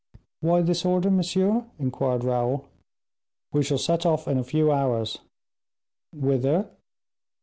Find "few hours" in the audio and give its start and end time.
4.43-5.19